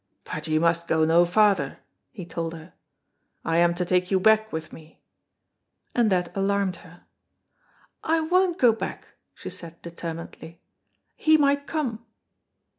[0.23, 1.77] "But you must go no farther,"
[2.09, 2.73] he told her,
[3.45, 4.99] "I am to take you back with me,"
[5.93, 7.03] and that alarmed her.
[8.03, 10.59] "I won't go back," she said, determinedly,
[11.15, 12.03] "he might come."